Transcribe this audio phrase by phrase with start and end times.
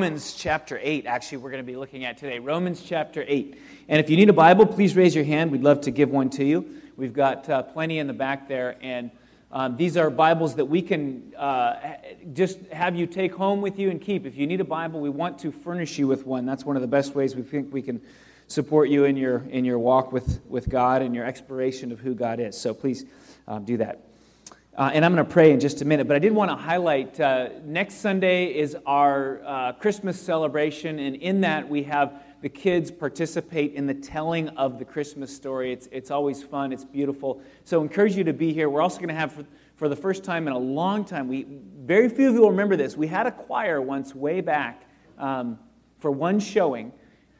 [0.00, 2.40] Romans chapter 8, actually, we're going to be looking at today.
[2.40, 3.56] Romans chapter 8.
[3.86, 5.52] And if you need a Bible, please raise your hand.
[5.52, 6.68] We'd love to give one to you.
[6.96, 8.76] We've got uh, plenty in the back there.
[8.80, 9.12] And
[9.52, 11.94] um, these are Bibles that we can uh,
[12.32, 14.26] just have you take home with you and keep.
[14.26, 16.44] If you need a Bible, we want to furnish you with one.
[16.44, 18.00] That's one of the best ways we think we can
[18.48, 22.16] support you in your, in your walk with, with God and your exploration of who
[22.16, 22.60] God is.
[22.60, 23.04] So please
[23.46, 24.00] um, do that.
[24.76, 26.56] Uh, and I'm going to pray in just a minute, but I did want to
[26.56, 32.48] highlight uh, next Sunday is our uh, Christmas celebration, and in that we have the
[32.48, 35.72] kids participate in the telling of the Christmas story.
[35.72, 37.40] It's, it's always fun, it's beautiful.
[37.62, 38.68] So, I encourage you to be here.
[38.68, 39.44] We're also going to have, for,
[39.76, 41.46] for the first time in a long time, we,
[41.84, 42.96] very few of you will remember this.
[42.96, 45.56] We had a choir once way back um,
[46.00, 46.90] for one showing,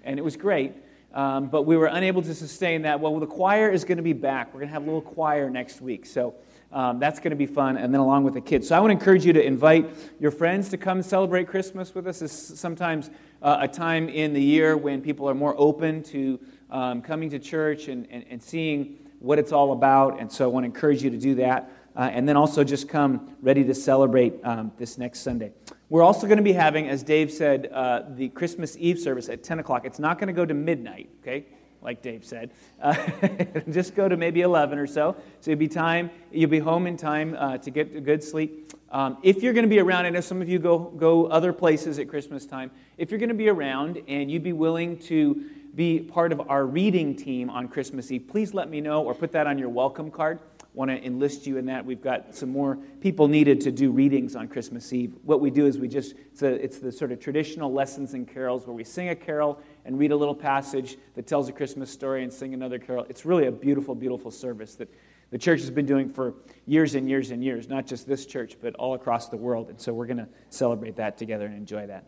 [0.05, 0.75] and it was great.
[1.13, 3.01] Um, but we were unable to sustain that.
[3.01, 4.55] Well, the choir is going to be back.
[4.55, 6.07] We're going to have a little choir next week.
[6.07, 6.37] So,
[6.75, 8.69] um, that's going to be fun, and then along with the kids.
[8.69, 9.89] So I want to encourage you to invite
[10.19, 12.21] your friends to come celebrate Christmas with us.
[12.21, 13.11] It's sometimes
[13.41, 17.39] uh, a time in the year when people are more open to um, coming to
[17.39, 20.19] church and, and, and, seeing what it's all about.
[20.19, 21.71] And so I want to encourage you to do that.
[21.95, 25.53] Uh, and then also just come ready to celebrate um, this next Sunday.
[25.89, 29.45] We're also going to be having, as Dave said, uh, the Christmas Eve service at
[29.45, 29.85] 10 o'clock.
[29.85, 31.47] It's not going to go to midnight, okay?
[31.85, 32.51] Like Dave said.
[32.83, 32.95] Uh,
[33.71, 35.17] just go to maybe 11 or so.
[35.41, 38.73] So you'll be time, you'll be home in time uh, to get a good sleep.
[38.91, 41.53] Um, if you're going to be around, I know some of you go, go other
[41.53, 42.71] places at Christmas time.
[42.97, 46.65] If you're going to be around and you'd be willing to be part of our
[46.65, 50.11] reading team on Christmas Eve, please let me know or put that on your welcome
[50.11, 50.39] card
[50.75, 51.87] want to enlist you in that.
[51.87, 55.15] We've got some more people needed to do readings on Christmas Eve.
[55.23, 58.27] What we do is we just, it's, a, it's the sort of traditional lessons and
[58.27, 61.91] carols where we sing a carol and read a little passage that tells a Christmas
[61.91, 63.07] story and sing another carol.
[63.09, 64.93] It's really a beautiful, beautiful service that
[65.31, 66.35] the church has been doing for
[66.67, 69.69] years and years and years, not just this church, but all across the world.
[69.69, 72.05] And so we're going to celebrate that together and enjoy that.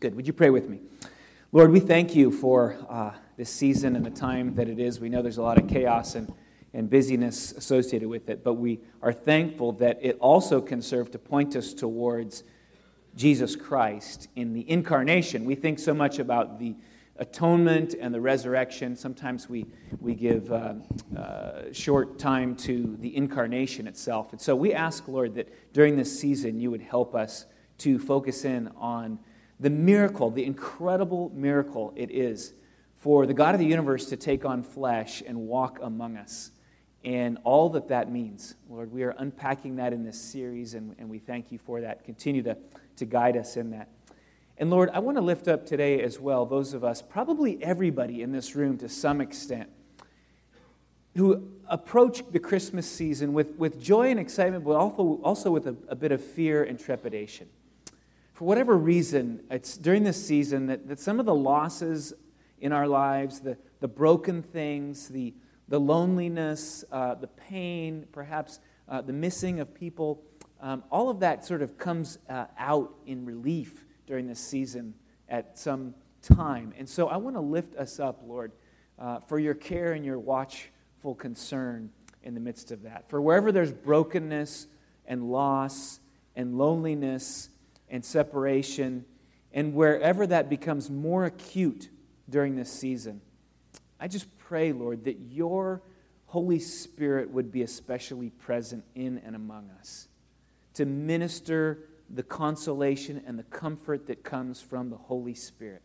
[0.00, 0.14] Good.
[0.16, 0.80] Would you pray with me?
[1.52, 5.00] Lord, we thank you for uh, this season and the time that it is.
[5.00, 6.32] We know there's a lot of chaos and
[6.74, 11.18] and busyness associated with it, but we are thankful that it also can serve to
[11.18, 12.44] point us towards
[13.14, 15.44] Jesus Christ in the incarnation.
[15.44, 16.74] We think so much about the
[17.16, 18.96] atonement and the resurrection.
[18.96, 19.66] Sometimes we,
[20.00, 20.74] we give uh,
[21.16, 24.32] uh, short time to the incarnation itself.
[24.32, 27.46] And so we ask, Lord, that during this season you would help us
[27.78, 29.18] to focus in on
[29.60, 32.54] the miracle, the incredible miracle it is
[32.96, 36.52] for the God of the universe to take on flesh and walk among us
[37.04, 38.54] and all that that means.
[38.68, 42.04] Lord, we are unpacking that in this series, and, and we thank you for that.
[42.04, 42.56] Continue to,
[42.96, 43.88] to guide us in that.
[44.58, 48.22] And Lord, I want to lift up today as well those of us, probably everybody
[48.22, 49.70] in this room to some extent,
[51.16, 55.76] who approach the Christmas season with, with joy and excitement, but also, also with a,
[55.88, 57.48] a bit of fear and trepidation.
[58.32, 62.14] For whatever reason, it's during this season that, that some of the losses
[62.60, 65.34] in our lives, the, the broken things, the,
[65.68, 70.22] the loneliness, uh, the pain, perhaps uh, the missing of people,
[70.62, 74.94] um, all of that sort of comes uh, out in relief during this season
[75.28, 75.92] at some
[76.22, 76.72] time.
[76.78, 78.52] And so I want to lift us up, Lord,
[78.96, 81.90] uh, for your care and your watchful concern
[82.22, 83.10] in the midst of that.
[83.10, 84.68] For wherever there's brokenness
[85.04, 85.98] and loss
[86.36, 87.48] and loneliness
[87.88, 89.04] and separation,
[89.52, 91.88] and wherever that becomes more acute
[92.30, 93.20] during this season,
[93.98, 95.82] I just pray, Lord, that your
[96.26, 100.06] Holy Spirit would be especially present in and among us
[100.74, 105.82] to minister the consolation and the comfort that comes from the Holy Spirit,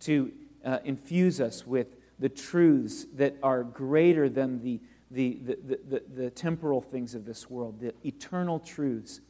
[0.00, 0.32] to
[0.64, 6.30] uh, infuse us with the truths that are greater than the, the, the, the, the
[6.30, 9.20] temporal things of this world, the eternal truths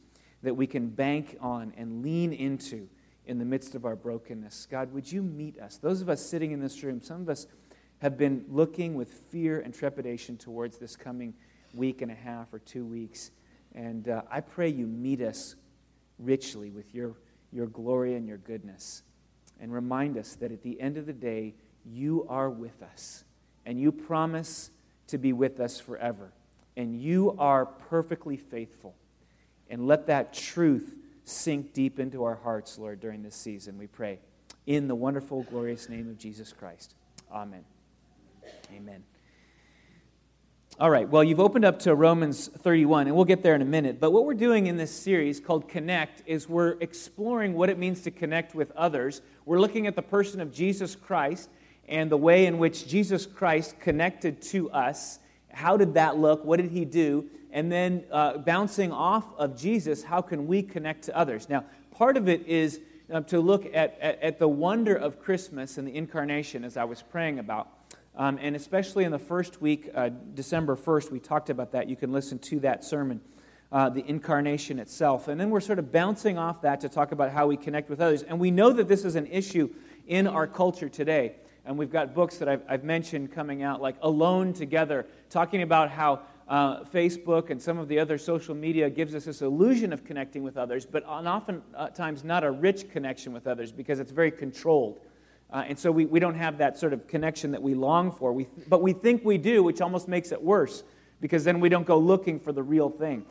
[0.43, 2.87] that we can bank on and lean into
[3.25, 4.67] in the midst of our brokenness.
[4.69, 5.77] God, would you meet us?
[5.77, 7.47] Those of us sitting in this room, some of us
[7.99, 11.33] have been looking with fear and trepidation towards this coming
[11.73, 13.31] week and a half or two weeks.
[13.75, 15.55] And uh, I pray you meet us
[16.17, 17.13] richly with your,
[17.51, 19.03] your glory and your goodness.
[19.59, 21.53] And remind us that at the end of the day,
[21.85, 23.23] you are with us.
[23.65, 24.71] And you promise
[25.07, 26.31] to be with us forever.
[26.77, 28.95] And you are perfectly faithful.
[29.69, 30.95] And let that truth
[31.25, 34.19] sink deep into our hearts, Lord, during this season, we pray.
[34.65, 36.95] In the wonderful, glorious name of Jesus Christ.
[37.31, 37.63] Amen.
[38.75, 39.03] Amen.
[40.77, 43.65] All right, well, you've opened up to Romans 31, and we'll get there in a
[43.65, 43.97] minute.
[43.97, 48.01] But what we're doing in this series called Connect is we're exploring what it means
[48.01, 49.21] to connect with others.
[49.45, 51.49] We're looking at the person of Jesus Christ
[51.87, 55.19] and the way in which Jesus Christ connected to us.
[55.49, 56.43] How did that look?
[56.43, 57.29] What did he do?
[57.53, 61.47] And then uh, bouncing off of Jesus, how can we connect to others?
[61.47, 65.77] Now, part of it is uh, to look at, at, at, the wonder of Christmas
[65.77, 67.69] and the incarnation as I was praying about.
[68.17, 71.89] Um, and especially in the first week, uh, December 1st, we talked about that.
[71.89, 73.19] You can listen to that sermon,
[73.71, 75.27] uh, the incarnation itself.
[75.27, 77.99] And then we're sort of bouncing off that to talk about how we connect with
[77.99, 78.23] others.
[78.23, 79.69] And we know that this is an issue
[80.07, 81.35] in our culture today.
[81.65, 85.89] And we've got books that I've, I've mentioned coming out, like Alone Together, talking about
[85.89, 90.05] how uh, Facebook and some of the other social media gives us this illusion of
[90.05, 94.99] connecting with others, but oftentimes not a rich connection with others because it's very controlled.
[95.51, 98.33] Uh, and so we, we don't have that sort of connection that we long for.
[98.33, 100.83] We, but we think we do, which almost makes it worse
[101.21, 103.25] because then we don't go looking for the real thing.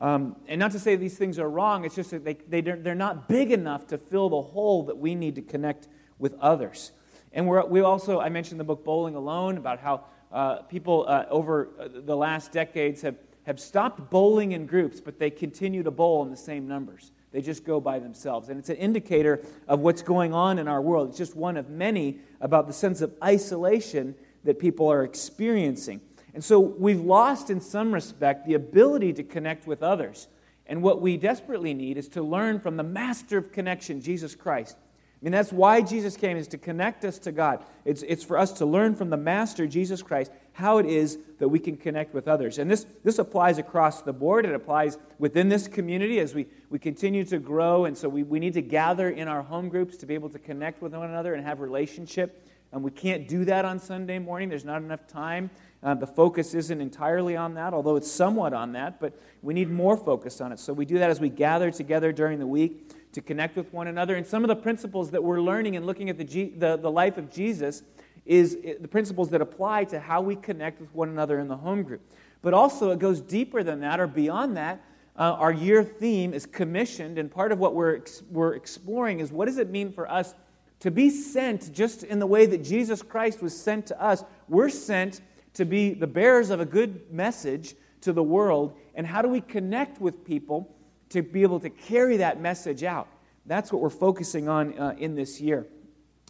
[0.00, 2.94] Um, and not to say these things are wrong, it's just that they, they, they're
[2.94, 5.88] not big enough to fill the hole that we need to connect
[6.18, 6.92] with others.
[7.32, 11.26] And we're, we also, I mentioned the book Bowling Alone about how uh, people uh,
[11.30, 13.16] over uh, the last decades have,
[13.46, 17.12] have stopped bowling in groups, but they continue to bowl in the same numbers.
[17.34, 18.48] They just go by themselves.
[18.48, 21.08] And it's an indicator of what's going on in our world.
[21.08, 24.14] It's just one of many about the sense of isolation
[24.44, 26.00] that people are experiencing.
[26.32, 30.28] And so we've lost, in some respect, the ability to connect with others.
[30.68, 34.76] And what we desperately need is to learn from the master of connection, Jesus Christ.
[34.80, 37.64] I mean, that's why Jesus came, is to connect us to God.
[37.84, 41.48] It's, it's for us to learn from the Master, Jesus Christ, how it is that
[41.48, 42.58] we can connect with others.
[42.58, 44.46] And this, this applies across the board.
[44.46, 47.86] It applies within this community as we, we continue to grow.
[47.86, 50.38] And so we, we need to gather in our home groups to be able to
[50.38, 52.46] connect with one another and have relationship.
[52.70, 54.48] And we can't do that on Sunday morning.
[54.48, 55.50] There's not enough time.
[55.82, 59.70] Uh, the focus isn't entirely on that, although it's somewhat on that, but we need
[59.70, 60.60] more focus on it.
[60.60, 63.88] So we do that as we gather together during the week to connect with one
[63.88, 64.14] another.
[64.14, 66.90] And some of the principles that we're learning and looking at the, G, the, the
[66.90, 67.82] life of Jesus
[68.26, 71.82] is the principles that apply to how we connect with one another in the home
[71.82, 72.00] group.
[72.42, 74.82] But also, it goes deeper than that or beyond that.
[75.16, 78.00] Uh, our year theme is commissioned, and part of what we're,
[78.30, 80.34] we're exploring is what does it mean for us
[80.80, 84.24] to be sent just in the way that Jesus Christ was sent to us?
[84.48, 85.20] We're sent
[85.54, 89.40] to be the bearers of a good message to the world, and how do we
[89.40, 90.74] connect with people
[91.10, 93.06] to be able to carry that message out.
[93.46, 95.66] That's what we're focusing on uh, in this year.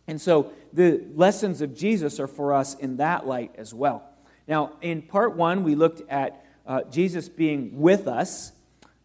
[0.07, 4.03] And so the lessons of Jesus are for us in that light as well.
[4.47, 8.53] Now, in part one, we looked at uh, Jesus being with us.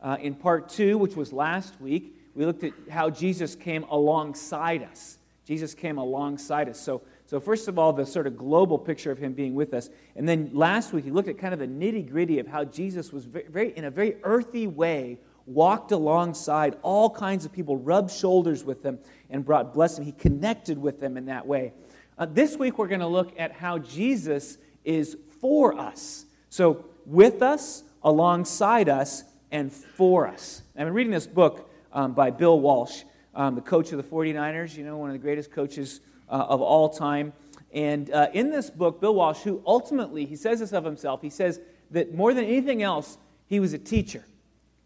[0.02, 4.84] Uh, in part two, which was last week, we looked at how Jesus came alongside
[4.84, 5.18] us.
[5.46, 6.80] Jesus came alongside us.
[6.80, 9.90] So, so first of all, the sort of global picture of him being with us.
[10.16, 13.12] And then last week, he looked at kind of the nitty gritty of how Jesus
[13.12, 18.12] was very, very, in a very earthy way, walked alongside all kinds of people, rubbed
[18.12, 20.06] shoulders with them, and brought blessing.
[20.06, 21.74] He connected with them in that way.
[22.18, 26.26] Uh, this week, we're going to look at how Jesus is for us.
[26.50, 30.62] So, with us, alongside us, and for us.
[30.76, 33.04] I've been reading this book um, by Bill Walsh,
[33.34, 36.62] um, the coach of the 49ers, you know, one of the greatest coaches uh, of
[36.62, 37.34] all time.
[37.74, 41.30] And uh, in this book, Bill Walsh, who ultimately, he says this of himself, he
[41.30, 41.60] says
[41.92, 43.18] that more than anything else,
[43.48, 44.24] he was a teacher.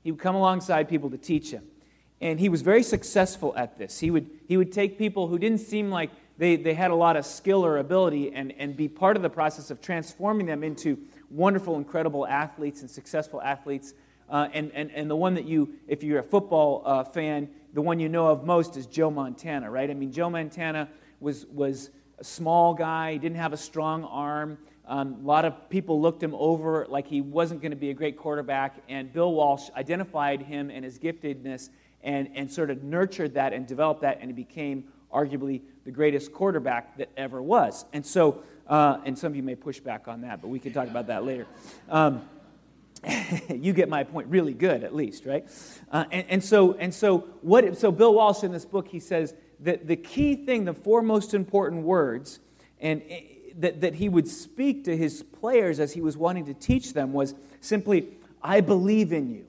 [0.04, 1.64] He would come alongside people to teach him.
[2.24, 4.00] And he was very successful at this.
[4.00, 7.18] He would, he would take people who didn't seem like they, they had a lot
[7.18, 10.98] of skill or ability and, and be part of the process of transforming them into
[11.30, 13.94] wonderful, incredible athletes and successful athletes.
[14.30, 17.82] Uh, and, and, and the one that you, if you're a football uh, fan, the
[17.82, 19.92] one you know of most is Joe Montana, right?
[19.92, 20.88] I mean, Joe Montana
[21.20, 24.58] was, was a small guy, he didn't have a strong arm.
[24.88, 27.94] Um, a lot of people looked him over like he wasn't going to be a
[27.94, 31.70] great quarterback, and Bill Walsh identified him and his giftedness
[32.04, 36.34] and, and sort of nurtured that and developed that, and he became arguably the greatest
[36.34, 37.86] quarterback that ever was.
[37.94, 40.74] And so, uh, and some of you may push back on that, but we can
[40.74, 41.48] talk about that later.
[41.90, 42.22] Um,
[43.50, 45.46] you get my point really good at least right
[45.92, 49.34] uh, and, and, so and so what so bill walsh in this book he says
[49.60, 52.40] that the key thing the four most important words
[52.80, 53.02] and
[53.60, 57.14] that, that he would speak to his players as he was wanting to teach them
[57.14, 58.08] was simply,
[58.42, 59.46] I believe in you.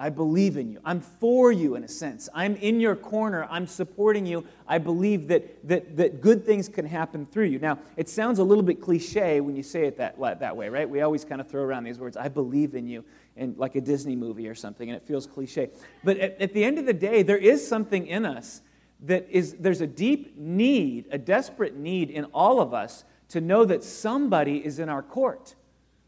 [0.00, 0.80] I believe in you.
[0.84, 2.28] I'm for you in a sense.
[2.32, 3.48] I'm in your corner.
[3.50, 4.46] I'm supporting you.
[4.68, 7.58] I believe that, that, that good things can happen through you.
[7.58, 10.88] Now, it sounds a little bit cliche when you say it that, that way, right?
[10.88, 13.80] We always kind of throw around these words, I believe in you, in like a
[13.80, 15.70] Disney movie or something, and it feels cliche.
[16.04, 18.60] But at, at the end of the day, there is something in us
[19.00, 23.64] that is, there's a deep need, a desperate need in all of us to know
[23.64, 25.56] that somebody is in our court,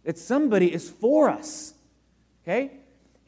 [0.04, 1.75] that somebody is for us.
[2.42, 2.79] Okay?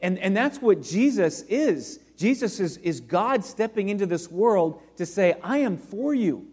[0.03, 1.99] And, and that's what Jesus is.
[2.17, 6.45] Jesus is, is God stepping into this world to say, I am for you.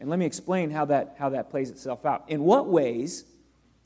[0.00, 2.24] And let me explain how that, how that plays itself out.
[2.28, 3.24] In what ways,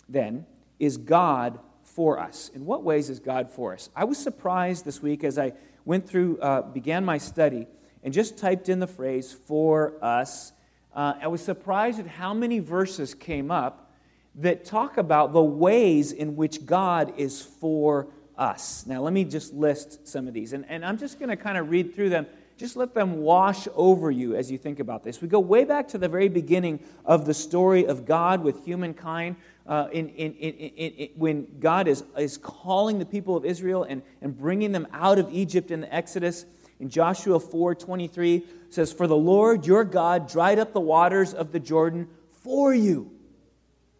[0.08, 0.46] then,
[0.78, 2.50] is God for us?
[2.54, 3.90] In what ways is God for us?
[3.94, 5.52] I was surprised this week as I
[5.84, 7.66] went through, uh, began my study,
[8.02, 10.52] and just typed in the phrase for us.
[10.94, 13.92] Uh, I was surprised at how many verses came up
[14.36, 18.86] that talk about the ways in which God is for us.
[18.86, 21.58] Now, let me just list some of these, and, and I'm just going to kind
[21.58, 22.26] of read through them.
[22.56, 25.20] Just let them wash over you as you think about this.
[25.20, 29.36] We go way back to the very beginning of the story of God with humankind.
[29.64, 34.36] Uh, in, in, in, when God is, is calling the people of Israel and, and
[34.36, 36.46] bringing them out of Egypt in the Exodus,
[36.80, 41.52] in Joshua 4 23 says, For the Lord your God dried up the waters of
[41.52, 42.08] the Jordan
[42.42, 43.10] for you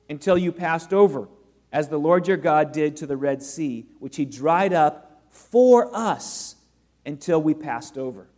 [0.09, 1.29] until you passed over,
[1.73, 5.95] as the Lord your God did to the Red Sea, which he dried up for
[5.95, 6.57] us
[7.05, 8.29] until we passed over.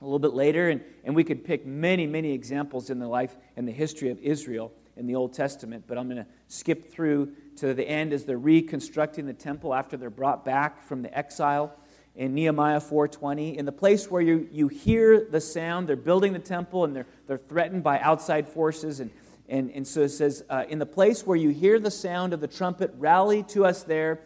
[0.00, 3.36] A little bit later, and, and we could pick many, many examples in the life
[3.56, 7.32] and the history of Israel in the Old Testament, but I'm going to skip through
[7.56, 11.74] to the end as they're reconstructing the temple after they're brought back from the exile
[12.16, 16.38] in Nehemiah 4:20, in the place where you, you hear the sound, they're building the
[16.38, 19.00] temple and they're, they're threatened by outside forces.
[19.00, 19.10] And,
[19.48, 22.40] and, and so it says, uh, in the place where you hear the sound of
[22.40, 24.20] the trumpet, rally to us there.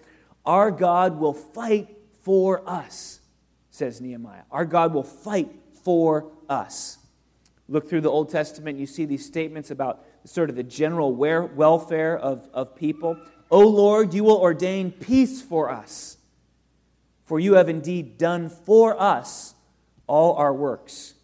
[0.46, 1.88] Our God will fight
[2.22, 3.20] for us,
[3.70, 4.42] says Nehemiah.
[4.50, 5.50] Our God will fight
[5.84, 6.98] for us.
[7.68, 12.16] Look through the Old Testament, you see these statements about sort of the general welfare
[12.18, 13.16] of, of people.
[13.50, 16.16] O Lord, you will ordain peace for us
[17.30, 19.54] for you have indeed done for us
[20.08, 21.14] all our works.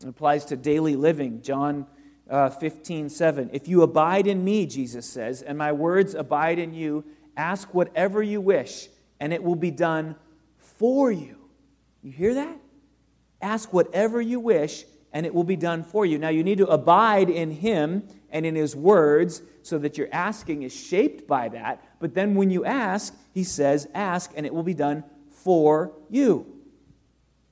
[0.00, 1.42] It applies to daily living.
[1.42, 1.88] John
[2.28, 3.50] uh, 15, 7.
[3.52, 7.04] If you abide in me, Jesus says, and my words abide in you,
[7.36, 8.88] ask whatever you wish,
[9.20, 10.16] and it will be done
[10.58, 11.36] for you.
[12.02, 12.56] You hear that?
[13.40, 16.18] Ask whatever you wish, and it will be done for you.
[16.18, 20.62] Now, you need to abide in Him and in His words so that your asking
[20.62, 21.82] is shaped by that.
[22.00, 26.58] But then when you ask, He says, Ask, and it will be done for you.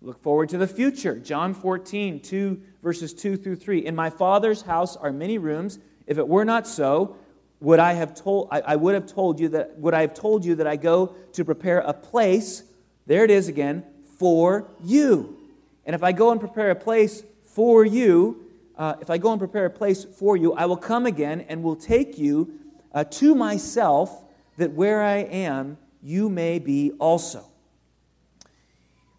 [0.03, 1.19] Look forward to the future.
[1.19, 3.85] John 14, 2, verses 2 through 3.
[3.85, 5.81] In my Father's house are many rooms.
[6.07, 7.17] If it were not so,
[7.59, 10.45] would I have told I, I would have told you that would I have told
[10.45, 12.63] you that I go to prepare a place,
[13.05, 13.83] there it is again,
[14.21, 15.37] for you.
[15.85, 18.47] And if I go and prepare a place for you,
[18.79, 21.65] uh, if I go and prepare a place for you, I will come again and
[21.65, 22.53] will take you
[22.95, 24.23] uh, to myself,
[24.59, 27.47] that where I am, you may be also.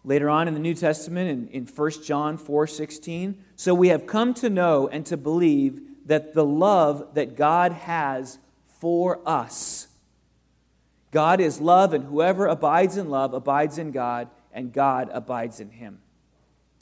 [0.08, 4.06] Later on in the New Testament, in, in 1 John 4 16, so we have
[4.06, 8.38] come to know and to believe that the love that God has
[8.80, 9.88] for us.
[11.10, 15.68] God is love, and whoever abides in love abides in God, and God abides in
[15.68, 15.98] him.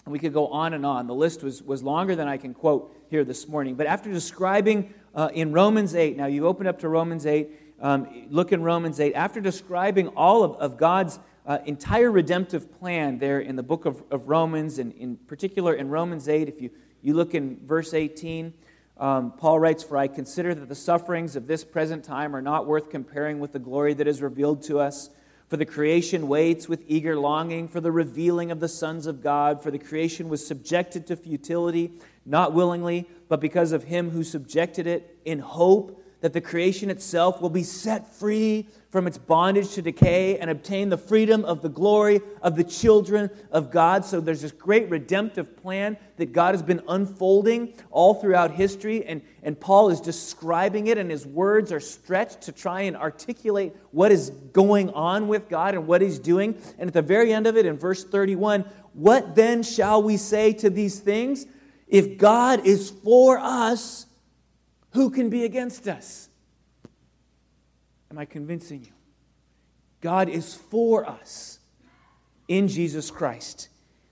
[0.07, 1.09] We could go on and on.
[1.09, 3.75] The list was, was longer than I can quote here this morning.
[3.75, 8.29] But after describing uh, in Romans 8, now you open up to Romans 8, um,
[8.31, 13.41] look in Romans 8, after describing all of, of God's uh, entire redemptive plan there
[13.41, 16.71] in the book of, of Romans, and in particular in Romans 8, if you,
[17.03, 18.53] you look in verse 18,
[18.99, 22.67] um, Paul writes, For I consider that the sufferings of this present time are not
[22.67, 25.11] worth comparing with the glory that is revealed to us.
[25.49, 29.63] For the creation waits with eager longing for the revealing of the sons of God.
[29.63, 31.93] For the creation was subjected to futility,
[32.25, 37.41] not willingly, but because of him who subjected it, in hope that the creation itself
[37.41, 41.69] will be set free from its bondage to decay and obtain the freedom of the
[41.69, 44.05] glory of the children of God.
[44.05, 49.23] So there's this great redemptive plan that God has been unfolding all throughout history, and,
[49.45, 54.11] and Paul is describing it, and his words are stretched to try and articulate what
[54.11, 56.61] is going on with God and what he's doing.
[56.77, 58.65] And at the very end of it, in verse 31,
[58.95, 61.47] what then shall we say to these things?
[61.87, 64.07] If God is for us,
[64.97, 66.29] who can be against us?
[68.11, 68.93] Am I convincing you?
[70.01, 71.59] God is for us
[72.49, 73.69] in Jesus Christ.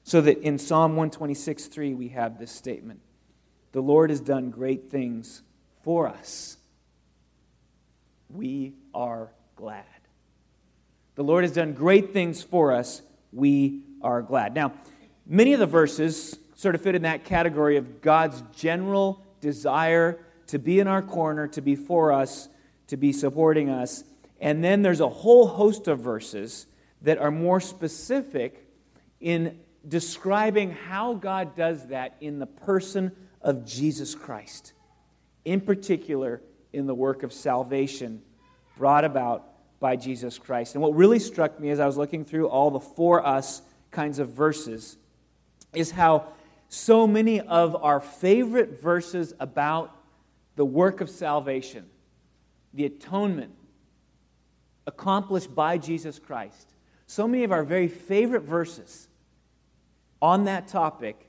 [0.07, 3.01] So that in Psalm 126 3, we have this statement
[3.73, 5.43] The Lord has done great things
[5.83, 6.59] for us.
[8.29, 9.85] We are glad.
[11.15, 13.01] The Lord has done great things for us.
[13.33, 14.55] We are glad.
[14.55, 14.75] Now,
[15.27, 20.59] many of the verses sort of fit in that category of God's general desire to
[20.59, 22.49] be in our corner, to be for us,
[22.89, 24.05] to be supporting us.
[24.41, 26.67] And then there's a whole host of verses
[27.03, 28.67] that are more specific
[29.21, 34.73] in describing how God does that in the person of Jesus Christ,
[35.45, 38.23] in particular in the work of salvation
[38.77, 39.45] brought about
[39.81, 40.75] by Jesus Christ.
[40.75, 44.19] And what really struck me as I was looking through all the for us kinds
[44.19, 44.97] of verses
[45.75, 46.29] is how
[46.69, 49.95] so many of our favorite verses about
[50.57, 51.87] the work of salvation,
[52.73, 53.53] the atonement
[54.87, 56.69] accomplished by Jesus Christ.
[57.07, 59.09] So many of our very favorite verses
[60.21, 61.29] on that topic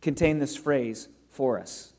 [0.00, 1.92] contain this phrase for us.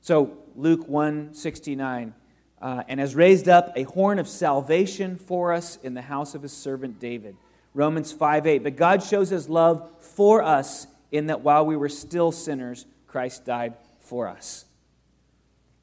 [0.00, 2.14] So Luke 169
[2.60, 6.42] uh, and has raised up a horn of salvation for us in the house of
[6.42, 7.36] his servant David.
[7.74, 8.62] Romans 5 8.
[8.62, 13.44] But God shows his love for us in that while we were still sinners, Christ
[13.44, 14.64] died for us.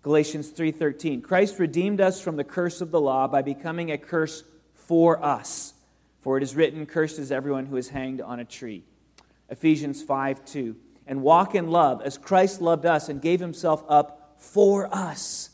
[0.07, 4.45] Galatians 3:13 Christ redeemed us from the curse of the law by becoming a curse
[4.73, 5.73] for us.
[6.21, 8.85] For it is written, cursed is everyone who is hanged on a tree.
[9.49, 14.87] Ephesians 5:2 And walk in love as Christ loved us and gave himself up for
[14.95, 15.49] us,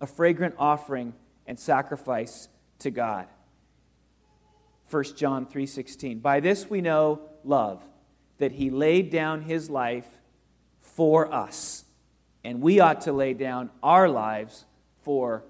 [0.00, 1.14] a fragrant offering
[1.46, 2.48] and sacrifice
[2.80, 3.28] to God.
[4.90, 7.88] 1 John 3:16 By this we know love
[8.38, 10.18] that he laid down his life
[10.80, 11.84] for us
[12.44, 14.64] and we ought to lay down our lives
[15.02, 15.44] for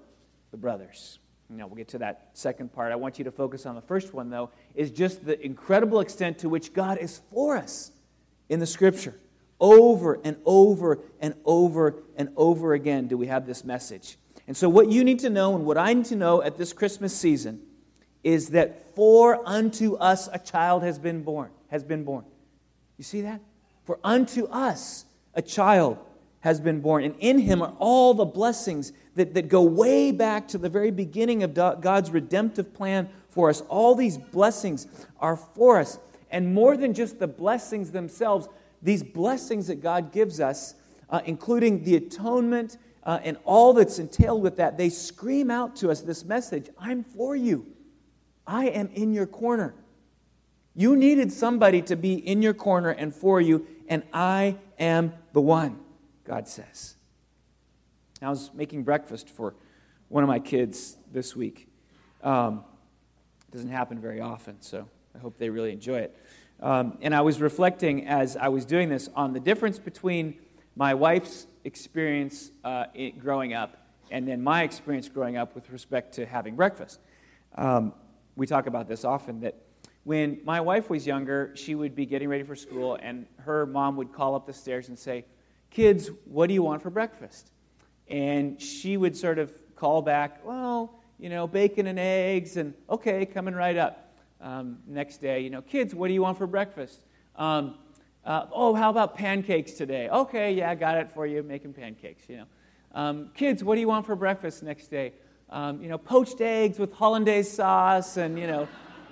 [0.51, 1.19] the brothers.
[1.49, 2.91] Now we'll get to that second part.
[2.91, 6.39] I want you to focus on the first one though is just the incredible extent
[6.39, 7.91] to which God is for us
[8.49, 9.15] in the scripture.
[9.59, 14.17] Over and over and over and over again do we have this message.
[14.47, 16.73] And so what you need to know and what I need to know at this
[16.73, 17.61] Christmas season
[18.23, 22.25] is that for unto us a child has been born, has been born.
[22.97, 23.41] You see that?
[23.85, 25.97] For unto us a child
[26.43, 27.05] has been born.
[27.05, 30.91] And in him are all the blessings that, that go way back to the very
[30.91, 33.61] beginning of God's redemptive plan for us.
[33.69, 34.87] All these blessings
[35.19, 35.99] are for us.
[36.29, 38.49] And more than just the blessings themselves,
[38.81, 40.75] these blessings that God gives us,
[41.09, 45.89] uh, including the atonement uh, and all that's entailed with that, they scream out to
[45.89, 47.65] us this message I'm for you.
[48.45, 49.75] I am in your corner.
[50.75, 55.41] You needed somebody to be in your corner and for you, and I am the
[55.41, 55.79] one,
[56.23, 56.95] God says.
[58.21, 59.55] I was making breakfast for
[60.07, 61.67] one of my kids this week.
[62.21, 62.63] Um,
[63.51, 66.17] doesn't happen very often, so I hope they really enjoy it.
[66.61, 70.39] Um, and I was reflecting as I was doing this on the difference between
[70.75, 72.85] my wife's experience uh,
[73.19, 73.77] growing up
[74.11, 76.99] and then my experience growing up with respect to having breakfast.
[77.55, 77.93] Um,
[78.35, 79.55] we talk about this often that
[80.03, 83.95] when my wife was younger, she would be getting ready for school, and her mom
[83.97, 85.25] would call up the stairs and say,
[85.73, 87.49] Kids, what do you want for breakfast?
[88.07, 93.25] And she would sort of call back, Well, you know, bacon and eggs, and okay,
[93.25, 94.13] coming right up.
[94.39, 96.99] Um, next day, you know, kids, what do you want for breakfast?
[97.35, 97.79] Um,
[98.23, 100.09] uh, oh, how about pancakes today?
[100.09, 102.45] Okay, yeah, got it for you, making pancakes, you know.
[102.93, 105.13] Um, kids, what do you want for breakfast next day?
[105.49, 108.67] Um, you know, poached eggs with hollandaise sauce and, you know,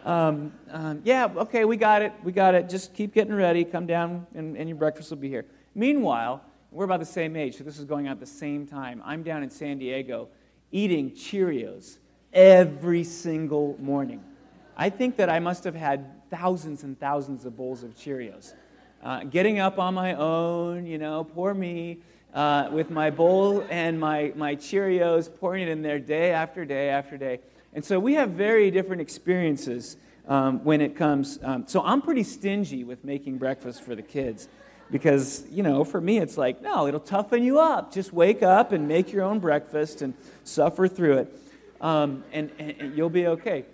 [0.05, 2.69] um, um, yeah, okay, we got it, we got it.
[2.69, 5.45] Just keep getting ready, come down, and, and your breakfast will be here.
[5.73, 9.01] Meanwhile, we're about the same age, so this is going on at the same time.
[9.05, 10.29] I'm down in San Diego
[10.71, 11.97] eating Cheerios
[12.31, 14.23] every single morning.
[14.77, 18.53] I think that I must have had thousands and thousands of bowls of Cheerios.
[19.03, 21.97] Uh, getting up on my own, you know, poor me,
[22.33, 26.89] uh, with my bowl and my, my Cheerios, pouring it in there day after day
[26.89, 27.41] after day.
[27.73, 31.37] And so we have very different experiences um, when it comes.
[31.43, 34.47] Um, so I'm pretty stingy with making breakfast for the kids
[34.91, 37.93] because, you know, for me it's like, no, it'll toughen you up.
[37.93, 41.35] Just wake up and make your own breakfast and suffer through it,
[41.79, 43.65] um, and, and, you'll be okay.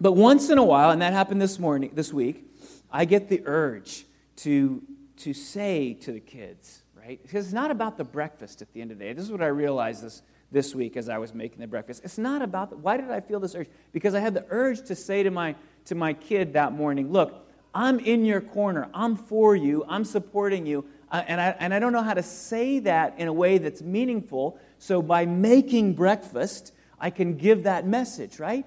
[0.00, 2.44] But once in a while, and that happened this morning, this week,
[2.90, 4.04] I get the urge
[4.36, 4.82] to,
[5.18, 7.22] to say to the kids, right?
[7.22, 9.12] Because it's not about the breakfast at the end of the day.
[9.12, 12.02] This is what I realized this, this week as I was making the breakfast.
[12.04, 13.68] It's not about, the, why did I feel this urge?
[13.92, 17.41] Because I had the urge to say to my, to my kid that morning, look,
[17.74, 18.88] I'm in your corner.
[18.92, 19.84] I'm for you.
[19.88, 20.84] I'm supporting you.
[21.10, 23.82] Uh, and, I, and I don't know how to say that in a way that's
[23.82, 24.58] meaningful.
[24.78, 28.64] So by making breakfast, I can give that message, right?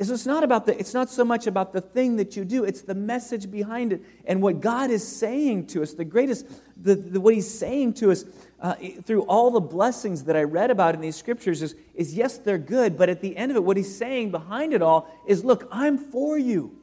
[0.00, 2.64] So it's not about the, it's not so much about the thing that you do,
[2.64, 5.92] it's the message behind it and what God is saying to us.
[5.92, 8.24] The greatest, the, the what He's saying to us
[8.60, 12.38] uh, through all the blessings that I read about in these scriptures is, is yes,
[12.38, 15.44] they're good, but at the end of it, what He's saying behind it all is
[15.44, 16.76] look, I'm for you.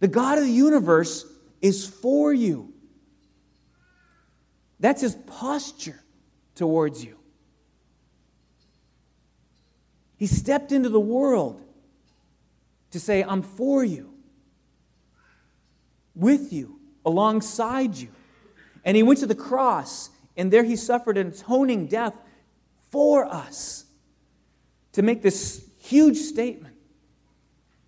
[0.00, 1.24] The God of the universe
[1.60, 2.72] is for you.
[4.80, 6.02] That's His posture
[6.54, 7.16] towards you.
[10.16, 11.62] He stepped into the world
[12.90, 14.12] to say, I'm for you,
[16.14, 18.08] with you, alongside you.
[18.84, 22.14] And he went to the cross, and there he suffered an atoning death
[22.90, 23.84] for us
[24.92, 26.74] to make this huge statement.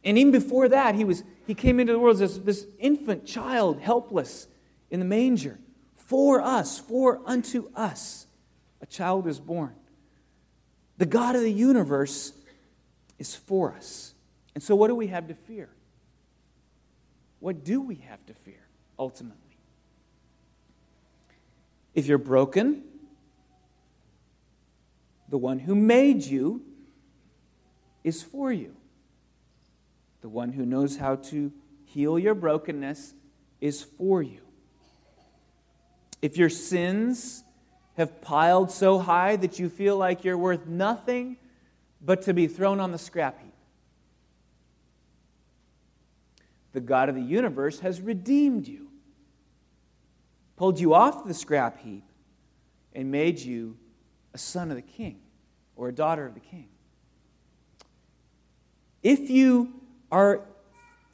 [0.05, 3.81] And even before that, he, was, he came into the world as this infant child,
[3.81, 4.47] helpless
[4.91, 5.59] in the manger.
[5.95, 8.27] For us, for unto us,
[8.81, 9.75] a child is born.
[10.99, 12.33] The God of the universe
[13.19, 14.15] is for us.
[14.55, 15.71] And so, what do we have to fear?
[17.41, 18.63] What do we have to fear?
[19.03, 19.39] ultimately.
[21.93, 22.85] If you're broken,
[25.29, 26.63] the one who made you
[28.05, 28.77] is for you.
[30.23, 31.53] The one who knows how to
[31.85, 33.15] heal your brokenness
[33.61, 34.41] is for you.
[36.23, 37.45] If your sins
[37.97, 41.37] have piled so high that you feel like you're worth nothing
[42.01, 43.53] but to be thrown on the scrap heap,
[46.73, 48.89] the God of the universe has redeemed you,
[50.57, 52.05] pulled you off the scrap heap,
[52.95, 53.77] and made you
[54.33, 55.21] a son of the king
[55.77, 56.69] or a daughter of the king.
[59.03, 59.82] If you
[60.13, 60.43] are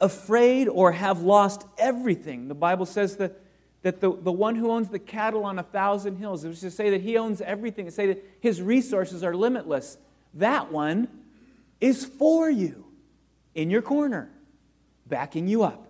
[0.01, 3.41] afraid or have lost everything, the Bible says that,
[3.83, 6.71] that the, the one who owns the cattle on a thousand hills, it was to
[6.71, 9.97] say that he owns everything, to say that his resources are limitless.
[10.35, 11.09] That one
[11.81, 12.85] is for you
[13.55, 14.31] in your corner,
[15.07, 15.87] backing you up.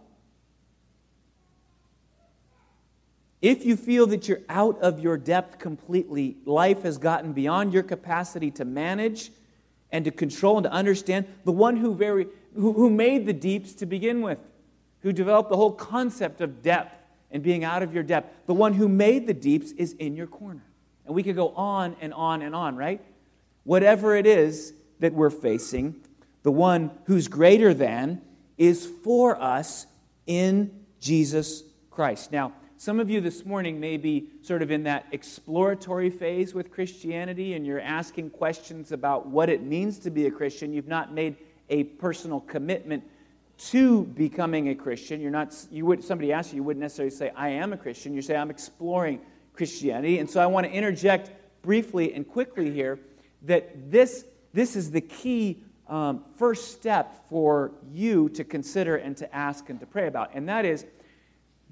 [3.40, 7.84] If you feel that you're out of your depth completely, life has gotten beyond your
[7.84, 9.30] capacity to manage
[9.90, 13.72] and to control and to understand, the one who, very, who, who made the deeps
[13.74, 14.40] to begin with,
[15.02, 16.94] who developed the whole concept of depth
[17.30, 20.26] and being out of your depth, the one who made the deeps is in your
[20.26, 20.62] corner.
[21.06, 23.00] And we could go on and on and on, right?
[23.64, 25.94] Whatever it is that we're facing,
[26.42, 28.20] the one who's greater than
[28.56, 29.86] is for us
[30.26, 32.32] in Jesus Christ.
[32.32, 36.70] Now, some of you this morning may be sort of in that exploratory phase with
[36.70, 40.72] Christianity and you're asking questions about what it means to be a Christian.
[40.72, 41.36] You've not made
[41.68, 43.02] a personal commitment
[43.70, 45.20] to becoming a Christian.
[45.20, 48.14] You're not, you would, somebody asks you, you wouldn't necessarily say, I am a Christian.
[48.14, 49.22] You say, I'm exploring
[49.54, 50.20] Christianity.
[50.20, 53.00] And so I want to interject briefly and quickly here
[53.42, 59.34] that this, this is the key um, first step for you to consider and to
[59.34, 60.30] ask and to pray about.
[60.34, 60.86] And that is,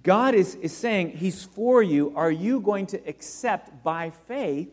[0.02, 2.12] God is, is saying He's for you.
[2.16, 4.70] Are you going to accept by faith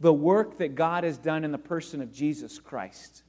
[0.00, 3.22] the work that God has done in the person of Jesus Christ?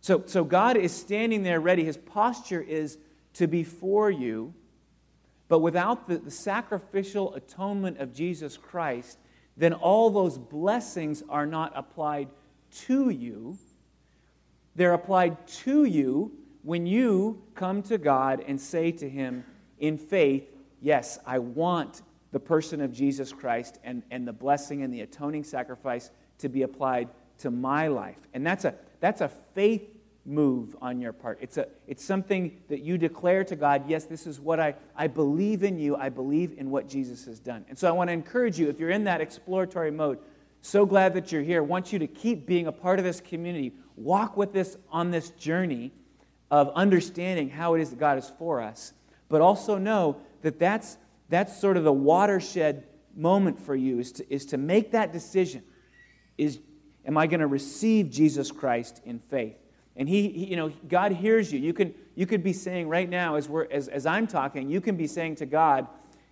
[0.00, 1.84] So, so God is standing there ready.
[1.84, 2.98] His posture is
[3.34, 4.52] to be for you.
[5.48, 9.18] But without the, the sacrificial atonement of Jesus Christ,
[9.56, 12.28] then all those blessings are not applied
[12.86, 13.58] to you.
[14.74, 16.32] They're applied to you
[16.62, 19.44] when you come to God and say to Him,
[19.82, 20.48] in faith,
[20.80, 25.44] yes, I want the person of Jesus Christ and, and the blessing and the atoning
[25.44, 28.28] sacrifice to be applied to my life.
[28.32, 29.82] And that's a, that's a faith
[30.24, 31.38] move on your part.
[31.42, 35.08] It's, a, it's something that you declare to God, yes, this is what I, I
[35.08, 35.96] believe in you.
[35.96, 37.64] I believe in what Jesus has done.
[37.68, 40.20] And so I want to encourage you, if you're in that exploratory mode,
[40.60, 41.60] so glad that you're here.
[41.64, 43.72] Want you to keep being a part of this community.
[43.96, 45.90] Walk with us on this journey
[46.52, 48.92] of understanding how it is that God is for us
[49.32, 50.98] but also know that that's,
[51.30, 52.84] that's sort of the watershed
[53.16, 55.62] moment for you is to, is to make that decision.
[56.36, 56.60] Is,
[57.06, 59.56] am I going to receive Jesus Christ in faith?
[59.96, 61.58] And he, he, you know, God hears you.
[61.58, 64.82] You, can, you could be saying right now, as, we're, as, as I'm talking, you
[64.82, 65.86] can be saying to God,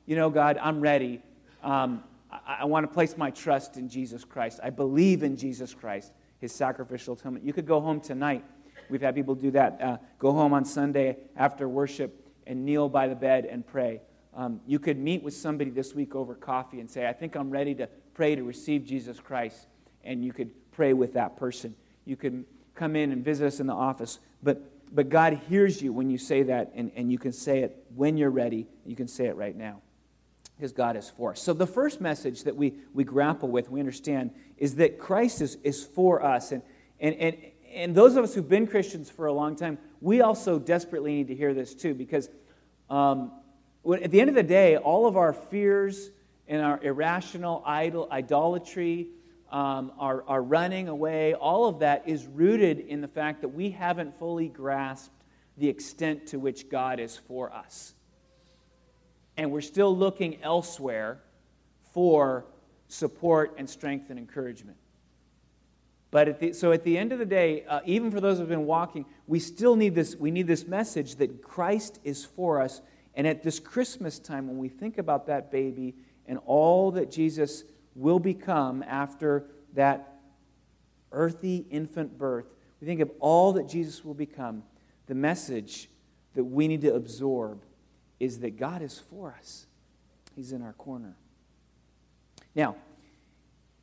[0.04, 1.22] you know, God, I'm ready.
[1.62, 4.60] Um, I, I want to place my trust in Jesus Christ.
[4.62, 7.46] I believe in Jesus Christ, his sacrificial atonement.
[7.46, 8.44] You could go home tonight.
[8.90, 9.80] We've had people do that.
[9.80, 12.19] Uh, go home on Sunday after worship
[12.50, 14.00] and kneel by the bed and pray.
[14.34, 17.48] Um, you could meet with somebody this week over coffee and say, I think I'm
[17.48, 19.68] ready to pray to receive Jesus Christ.
[20.02, 21.76] And you could pray with that person.
[22.04, 24.18] You could come in and visit us in the office.
[24.42, 27.84] But, but God hears you when you say that, and, and you can say it
[27.94, 28.66] when you're ready.
[28.84, 29.80] You can say it right now
[30.56, 31.40] because God is for us.
[31.40, 35.56] So, the first message that we, we grapple with, we understand, is that Christ is,
[35.62, 36.50] is for us.
[36.50, 36.62] And,
[36.98, 37.36] and, and,
[37.72, 41.28] and those of us who've been Christians for a long time, we also desperately need
[41.28, 42.28] to hear this too, because
[42.90, 43.32] um,
[43.90, 46.10] at the end of the day, all of our fears
[46.48, 49.08] and our irrational idol, idolatry,
[49.50, 53.70] um, our, our running away, all of that is rooted in the fact that we
[53.70, 55.14] haven't fully grasped
[55.56, 57.94] the extent to which God is for us.
[59.36, 61.20] And we're still looking elsewhere
[61.92, 62.44] for
[62.88, 64.76] support and strength and encouragement.
[66.10, 68.40] But at the, so at the end of the day, uh, even for those who
[68.40, 70.16] have been walking, we still need this.
[70.16, 72.80] We need this message that Christ is for us.
[73.14, 75.94] And at this Christmas time, when we think about that baby
[76.26, 77.62] and all that Jesus
[77.94, 80.16] will become after that
[81.12, 82.46] earthy infant birth,
[82.80, 84.64] we think of all that Jesus will become.
[85.06, 85.88] The message
[86.34, 87.62] that we need to absorb
[88.18, 89.66] is that God is for us.
[90.34, 91.14] He's in our corner.
[92.56, 92.74] Now,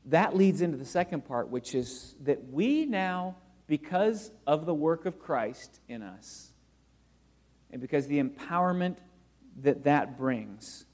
[0.08, 5.06] that leads into the second part, which is that we now, because of the work
[5.06, 6.51] of Christ in us,
[7.71, 8.97] and because the empowerment
[9.62, 10.86] that that brings.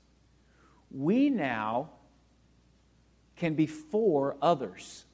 [0.90, 1.90] We now
[3.36, 5.06] can be for others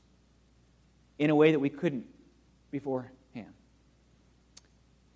[1.18, 2.06] in a way that we couldn't
[2.72, 3.14] beforehand.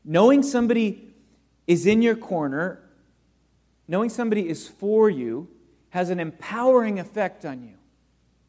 [0.03, 1.13] Knowing somebody
[1.67, 2.79] is in your corner,
[3.87, 5.47] knowing somebody is for you,
[5.91, 7.75] has an empowering effect on you.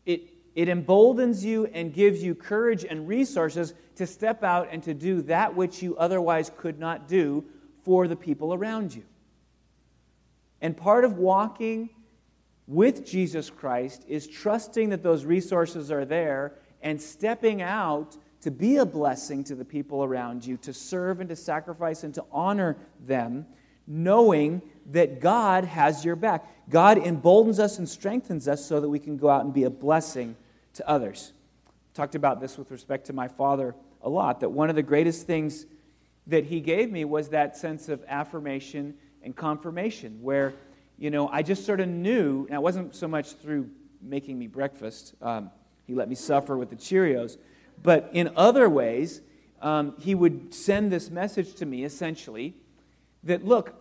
[0.06, 4.94] It, it emboldens you and gives you courage and resources to step out and to
[4.94, 7.44] do that which you otherwise could not do
[7.82, 9.02] for the people around you.
[10.60, 11.90] And part of walking
[12.66, 18.76] with Jesus Christ is trusting that those resources are there and stepping out to be
[18.76, 22.76] a blessing to the people around you, to serve and to sacrifice and to honor
[23.00, 23.46] them,
[23.86, 26.46] knowing that God has your back.
[26.70, 29.70] God emboldens us and strengthens us so that we can go out and be a
[29.70, 30.36] blessing
[30.74, 31.32] to others.
[31.94, 35.26] Talked about this with respect to my father a lot, that one of the greatest
[35.26, 35.66] things
[36.26, 40.54] that he gave me was that sense of affirmation and confirmation, where,
[40.98, 43.70] you know, I just sort of knew, and it wasn't so much through
[44.02, 45.50] making me breakfast, um,
[45.86, 47.36] he let me suffer with the Cheerios,
[47.82, 49.20] but in other ways,
[49.60, 52.54] um, he would send this message to me essentially
[53.22, 53.74] that, look,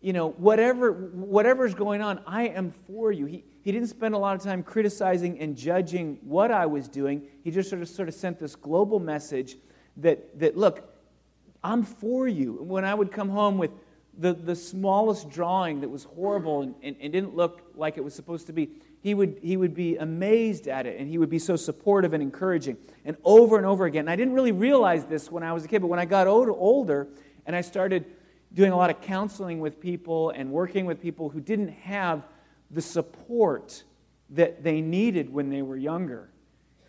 [0.00, 3.26] you know, whatever, whatever's going on, I am for you.
[3.26, 7.26] He, he didn't spend a lot of time criticizing and judging what I was doing.
[7.42, 9.56] He just sort of, sort of sent this global message
[9.96, 10.88] that, that, look,
[11.64, 12.62] I'm for you.
[12.62, 13.72] When I would come home with
[14.18, 18.14] the, the smallest drawing that was horrible and, and, and didn't look like it was
[18.14, 21.38] supposed to be, he would, he would be amazed at it and he would be
[21.38, 22.76] so supportive and encouraging.
[23.04, 24.00] And over and over again.
[24.00, 26.26] And I didn't really realize this when I was a kid, but when I got
[26.26, 27.08] older
[27.46, 28.04] and I started
[28.56, 32.26] doing a lot of counseling with people and working with people who didn't have
[32.70, 33.84] the support
[34.30, 36.30] that they needed when they were younger.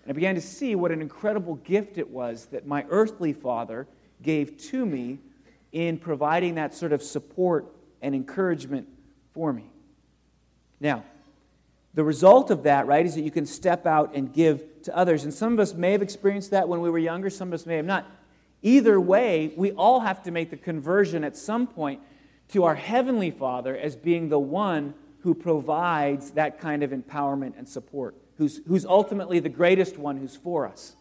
[0.03, 3.85] And I began to see what an incredible gift it was that my earthly father
[4.23, 5.19] gave to me
[5.73, 8.87] in providing that sort of support and encouragement
[9.33, 9.65] for me.
[10.79, 11.03] Now,
[11.93, 15.25] the result of that, right, is that you can step out and give to others.
[15.25, 17.65] And some of us may have experienced that when we were younger, some of us
[17.65, 18.09] may have not.
[18.61, 22.01] Either way, we all have to make the conversion at some point
[22.49, 27.67] to our Heavenly Father as being the one who provides that kind of empowerment and
[27.67, 30.95] support, who's, who's ultimately the greatest one who's for us.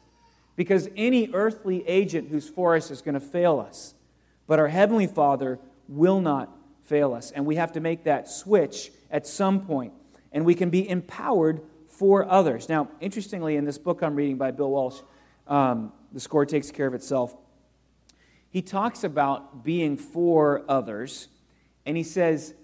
[0.57, 3.95] Because any earthly agent who's for us is going to fail us.
[4.47, 6.51] But our Heavenly Father will not
[6.85, 7.31] fail us.
[7.31, 9.93] And we have to make that switch at some point.
[10.33, 12.69] And we can be empowered for others.
[12.69, 15.01] Now, interestingly, in this book I'm reading by Bill Walsh,
[15.47, 17.37] um, The Score Takes Care of Itself,
[18.57, 21.29] he talks about being for others,
[21.85, 22.55] and he says,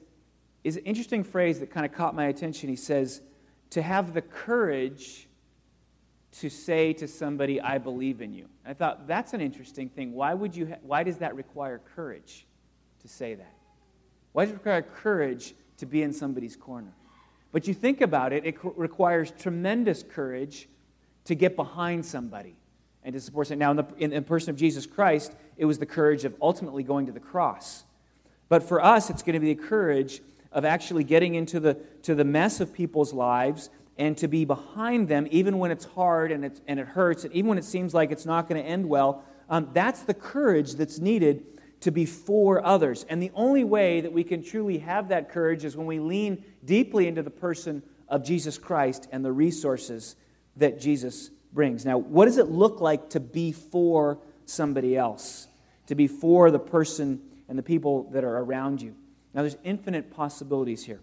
[0.64, 2.70] is an interesting phrase that kind of caught my attention.
[2.70, 3.20] He says,
[3.68, 5.28] to have the courage
[6.38, 8.46] to say to somebody, I believe in you.
[8.64, 10.14] I thought, that's an interesting thing.
[10.14, 12.46] Why, would you ha- why does that require courage
[13.02, 13.52] to say that?
[14.32, 16.94] Why does it require courage to be in somebody's corner?
[17.50, 20.70] But you think about it, it requires tremendous courage
[21.26, 22.56] to get behind somebody
[23.04, 23.56] and to support it.
[23.56, 26.82] Now, in the, in the person of Jesus Christ, it was the courage of ultimately
[26.82, 27.84] going to the cross.
[28.48, 30.20] But for us, it's going to be the courage
[30.52, 35.08] of actually getting into the, to the mess of people's lives and to be behind
[35.08, 37.94] them, even when it's hard and, it's, and it hurts, and even when it seems
[37.94, 39.24] like it's not going to end well.
[39.48, 41.44] Um, that's the courage that's needed
[41.80, 43.04] to be for others.
[43.08, 46.44] And the only way that we can truly have that courage is when we lean
[46.64, 50.16] deeply into the person of Jesus Christ and the resources
[50.56, 51.84] that Jesus brings.
[51.84, 55.48] Now, what does it look like to be for somebody else?
[55.86, 58.94] To be for the person and the people that are around you?
[59.34, 61.00] Now, there's infinite possibilities here.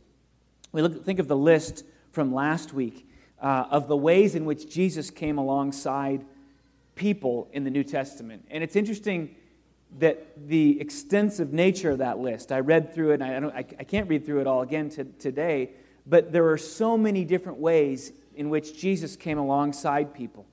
[0.71, 3.07] We look, think of the list from last week
[3.41, 6.25] uh, of the ways in which Jesus came alongside
[6.95, 8.45] people in the New Testament.
[8.51, 9.35] And it's interesting
[9.97, 13.59] that the extensive nature of that list, I read through it, and I, don't I,
[13.79, 15.71] I can't read through it all again to, today,
[16.05, 20.45] but there are so many different ways in which Jesus came alongside people.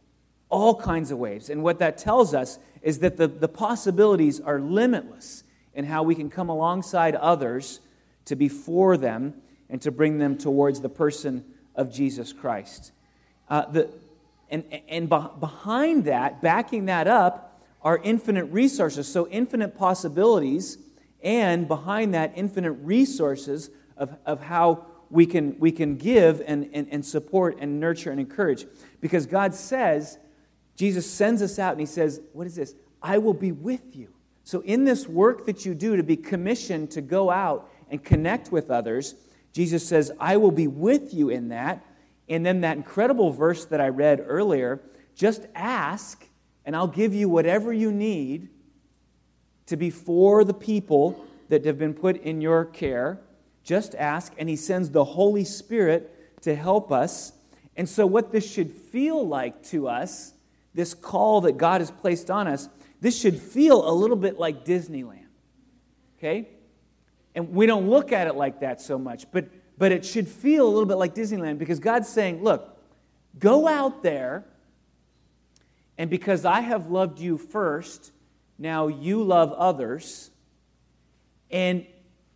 [0.48, 1.48] All kinds of ways.
[1.48, 6.16] And what that tells us is that the, the possibilities are limitless in how we
[6.16, 7.78] can come alongside others
[8.24, 9.34] to be for them
[9.70, 11.44] and to bring them towards the person
[11.76, 12.90] of Jesus Christ.
[13.48, 13.88] Uh, the,
[14.50, 19.06] and and behind that, backing that up, are infinite resources.
[19.06, 20.78] So, infinite possibilities,
[21.22, 26.88] and behind that, infinite resources of, of how we can, we can give and, and,
[26.90, 28.66] and support and nurture and encourage.
[29.00, 30.18] Because God says,
[30.76, 32.74] Jesus sends us out and He says, What is this?
[33.02, 34.12] I will be with you.
[34.44, 38.52] So, in this work that you do to be commissioned to go out and connect
[38.52, 39.14] with others,
[39.52, 41.84] Jesus says, I will be with you in that.
[42.28, 44.82] And then that incredible verse that I read earlier
[45.14, 46.26] just ask,
[46.64, 48.48] and I'll give you whatever you need
[49.66, 53.18] to be for the people that have been put in your care.
[53.66, 57.32] Just ask, and He sends the Holy Spirit to help us.
[57.76, 60.32] And so, what this should feel like to us,
[60.72, 62.68] this call that God has placed on us,
[63.00, 65.26] this should feel a little bit like Disneyland.
[66.16, 66.48] Okay?
[67.34, 70.64] And we don't look at it like that so much, but, but it should feel
[70.64, 72.78] a little bit like Disneyland because God's saying, look,
[73.36, 74.44] go out there,
[75.98, 78.12] and because I have loved you first,
[78.58, 80.30] now you love others.
[81.50, 81.84] And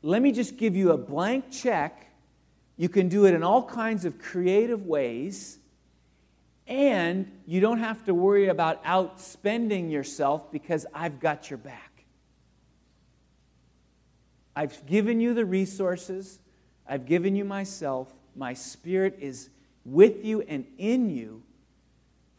[0.02, 2.06] let me just give you a blank check.
[2.76, 5.58] You can do it in all kinds of creative ways.
[6.66, 12.04] And you don't have to worry about outspending yourself because I've got your back.
[14.54, 16.38] I've given you the resources,
[16.86, 18.12] I've given you myself.
[18.36, 19.50] My spirit is
[19.84, 21.42] with you and in you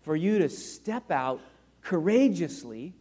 [0.01, 1.41] for you to step out
[1.81, 2.93] courageously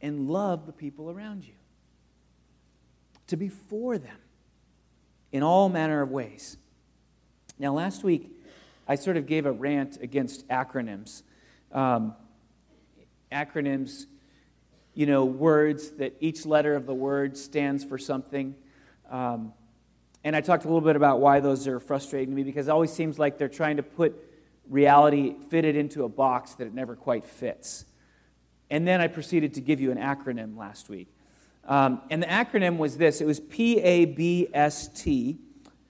[0.00, 1.54] and love the people around you,
[3.28, 4.18] to be for them
[5.32, 6.56] in all manner of ways.
[7.58, 8.30] Now, last week,
[8.86, 11.22] I sort of gave a rant against acronyms.
[11.72, 12.14] Um,
[13.32, 14.06] acronyms,
[14.94, 18.54] you know, words that each letter of the word stands for something.
[19.10, 19.52] Um,
[20.22, 22.70] and I talked a little bit about why those are frustrating to me because it
[22.70, 24.14] always seems like they're trying to put
[24.68, 27.84] reality, fit it into a box that it never quite fits.
[28.70, 31.08] And then I proceeded to give you an acronym last week.
[31.66, 35.38] Um, and the acronym was this it was P A B S T.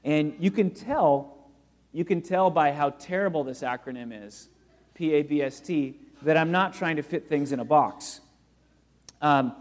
[0.05, 1.51] And you can tell,
[1.93, 4.49] you can tell by how terrible this acronym is,
[4.95, 8.21] P A B S T, that I'm not trying to fit things in a box.
[9.21, 9.53] Um,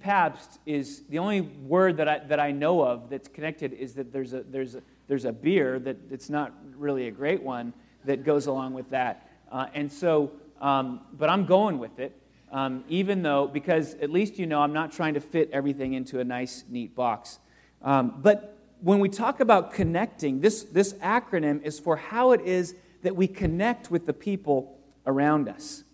[0.00, 4.12] Pabst is the only word that I, that I know of that's connected is that
[4.12, 7.72] there's a, there's a, there's a beer that it's not really a great one
[8.04, 9.28] that goes along with that.
[9.50, 12.19] Uh, and so, um, but I'm going with it
[12.50, 16.18] um, even though, because at least you know I'm not trying to fit everything into
[16.20, 17.38] a nice, neat box.
[17.82, 22.74] Um, but when we talk about connecting, this, this acronym is for how it is
[23.02, 25.84] that we connect with the people around us.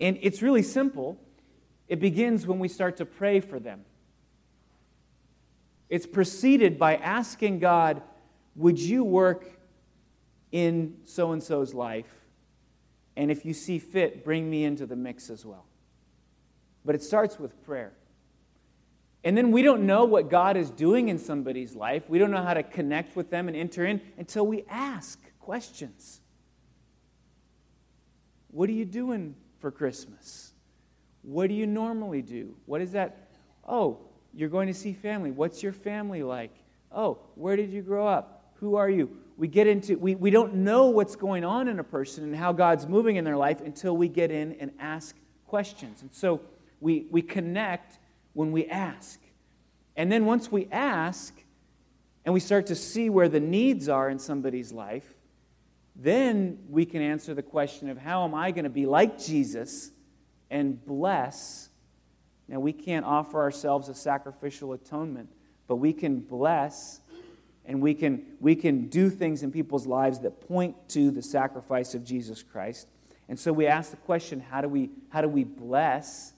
[0.00, 1.18] And it's really simple.
[1.88, 3.84] It begins when we start to pray for them.
[5.88, 8.02] It's preceded by asking God,
[8.56, 9.60] Would you work
[10.50, 12.12] in so and so's life?
[13.16, 15.66] And if you see fit, bring me into the mix as well.
[16.84, 17.92] But it starts with prayer.
[19.24, 22.02] And then we don't know what God is doing in somebody's life.
[22.08, 26.20] We don't know how to connect with them and enter in until we ask questions.
[28.48, 30.52] What are you doing for Christmas?
[31.22, 32.54] What do you normally do?
[32.66, 33.30] What is that?
[33.66, 34.00] Oh,
[34.34, 35.30] you're going to see family.
[35.30, 36.52] What's your family like?
[36.92, 38.52] Oh, where did you grow up?
[38.56, 39.10] Who are you?
[39.36, 42.52] We get into, we, we don't know what's going on in a person and how
[42.52, 45.16] God's moving in their life until we get in and ask
[45.46, 46.02] questions.
[46.02, 46.40] And so,
[46.84, 47.98] we, we connect
[48.34, 49.18] when we ask.
[49.96, 51.34] And then once we ask
[52.26, 55.14] and we start to see where the needs are in somebody's life,
[55.96, 59.92] then we can answer the question of how am I going to be like Jesus
[60.50, 61.70] and bless.
[62.48, 65.30] Now, we can't offer ourselves a sacrificial atonement,
[65.66, 67.00] but we can bless
[67.64, 71.94] and we can, we can do things in people's lives that point to the sacrifice
[71.94, 72.88] of Jesus Christ.
[73.26, 76.33] And so we ask the question how do we, how do we bless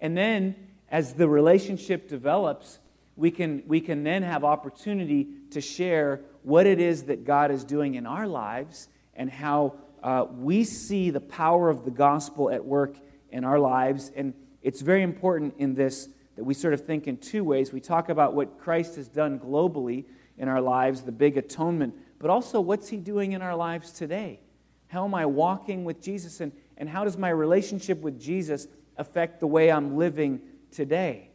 [0.00, 0.54] and then,
[0.90, 2.78] as the relationship develops,
[3.16, 7.64] we can, we can then have opportunity to share what it is that God is
[7.64, 12.64] doing in our lives and how uh, we see the power of the gospel at
[12.64, 12.96] work
[13.30, 14.10] in our lives.
[14.16, 14.32] And
[14.62, 17.72] it's very important in this that we sort of think in two ways.
[17.72, 20.06] We talk about what Christ has done globally
[20.38, 24.40] in our lives, the big atonement, but also what's he doing in our lives today?
[24.86, 26.40] How am I walking with Jesus?
[26.40, 28.66] And, and how does my relationship with Jesus
[29.00, 31.30] affect the way I'm living today.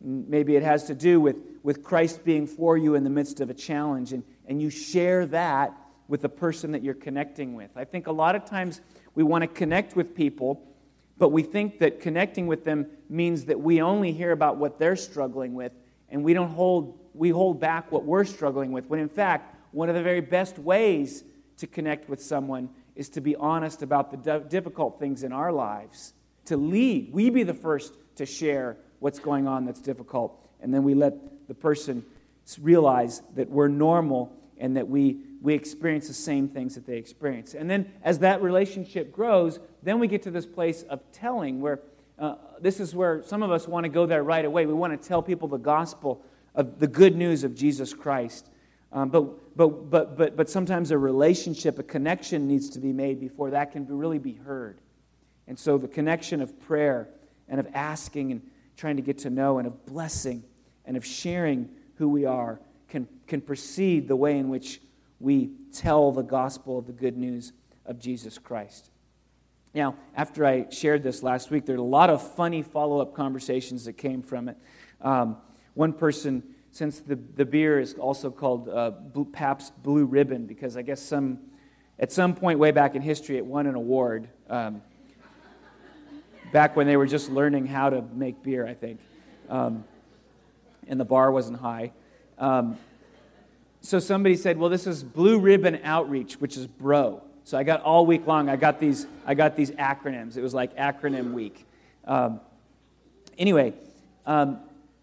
[0.00, 3.50] Maybe it has to do with, with Christ being for you in the midst of
[3.50, 5.76] a challenge, and, and you share that
[6.08, 7.70] with the person that you're connecting with.
[7.76, 8.80] I think a lot of times
[9.14, 10.66] we want to connect with people,
[11.18, 14.96] but we think that connecting with them means that we only hear about what they're
[14.96, 15.72] struggling with,
[16.08, 19.88] and we don't hold, we hold back what we're struggling with, when in fact, one
[19.88, 21.24] of the very best ways
[21.58, 26.14] to connect with someone is to be honest about the difficult things in our lives
[26.46, 27.12] to lead.
[27.12, 30.38] We be the first to share what's going on that's difficult.
[30.60, 31.14] And then we let
[31.48, 32.04] the person
[32.60, 37.54] realize that we're normal and that we, we experience the same things that they experience.
[37.54, 41.80] And then as that relationship grows, then we get to this place of telling where
[42.18, 44.66] uh, this is where some of us want to go there right away.
[44.66, 46.24] We want to tell people the gospel
[46.54, 48.48] of the good news of Jesus Christ.
[48.92, 53.18] Um, but, but, but, but, but sometimes a relationship, a connection needs to be made
[53.18, 54.78] before that can really be heard.
[55.46, 57.08] And so the connection of prayer
[57.48, 58.42] and of asking and
[58.76, 60.44] trying to get to know and of blessing
[60.84, 64.80] and of sharing who we are can, can precede the way in which
[65.20, 67.52] we tell the gospel of the good news
[67.86, 68.90] of Jesus Christ.
[69.74, 73.14] Now, after I shared this last week, there are a lot of funny follow up
[73.14, 74.56] conversations that came from it.
[75.00, 75.38] Um,
[75.74, 80.76] one person, since the, the beer is also called uh, Blue, Pabst Blue Ribbon, because
[80.76, 81.38] I guess some,
[81.98, 84.28] at some point way back in history it won an award.
[84.50, 84.82] Um,
[86.52, 89.00] back when they were just learning how to make beer, I think.
[89.48, 89.84] Um,
[90.86, 91.92] and the bar wasn't high.
[92.38, 92.78] Um,
[93.80, 97.22] so somebody said, well, this is Blue Ribbon Outreach, which is BRO.
[97.44, 100.36] So I got all week long, I got these, I got these acronyms.
[100.36, 101.66] It was like acronym week.
[102.04, 102.40] Um,
[103.36, 103.74] anyway,
[104.26, 104.60] um,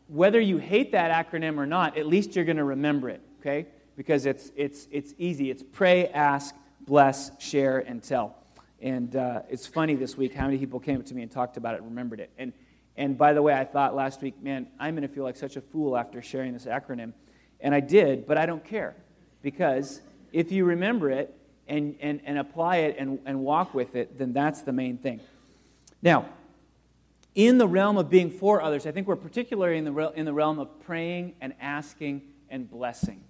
[0.08, 3.68] whether you hate that acronym or not, at least you're going to remember it, okay?
[3.98, 5.52] Because it's, it's, it's easy.
[5.52, 8.39] It's pray, ask, bless, share, and tell.
[8.82, 11.58] And uh, it's funny this week how many people came up to me and talked
[11.58, 12.32] about it, remembered it.
[12.38, 12.54] And,
[12.96, 15.56] and by the way, I thought last week, man, I'm going to feel like such
[15.56, 17.14] a fool after sharing this acronym.
[17.60, 18.96] And I did, but I don't care.
[19.42, 20.02] Because
[20.32, 21.34] if you remember it
[21.68, 25.20] and, and, and apply it and, and walk with it, then that's the main thing.
[26.02, 26.30] Now,
[27.36, 30.34] in the realm of being for others, I think we're particularly in the, in the
[30.34, 33.24] realm of praying and asking and blessing.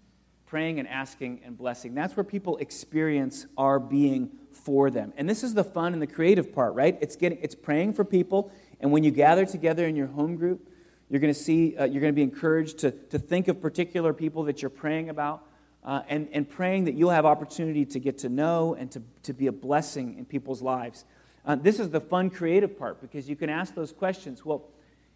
[0.50, 1.94] Praying and asking and blessing.
[1.94, 5.14] That's where people experience our being for them.
[5.16, 6.98] And this is the fun and the creative part, right?
[7.02, 10.68] It's getting it's praying for people, and when you gather together in your home group,
[11.08, 14.12] you're going to see uh, you're going to be encouraged to, to think of particular
[14.12, 15.44] people that you're praying about,
[15.84, 19.34] uh, and, and praying that you'll have opportunity to get to know and to, to
[19.34, 21.06] be a blessing in people's lives.
[21.46, 24.44] Uh, this is the fun, creative part because you can ask those questions.
[24.44, 24.64] Well,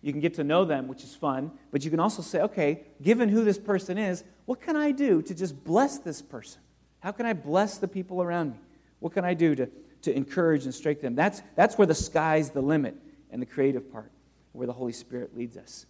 [0.03, 2.83] you can get to know them, which is fun, but you can also say, okay,
[3.01, 6.59] given who this person is, what can I do to just bless this person?
[6.99, 8.57] How can I bless the people around me?
[8.99, 9.69] What can I do to,
[10.01, 11.15] to encourage and strengthen them?
[11.15, 12.97] That's, that's where the sky's the limit
[13.31, 14.11] and the creative part,
[14.51, 15.85] where the Holy Spirit leads us.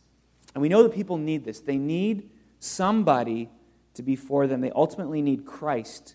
[0.53, 1.59] And we know that people need this.
[1.59, 3.49] They need somebody
[3.95, 4.61] to be for them.
[4.61, 6.13] They ultimately need Christ.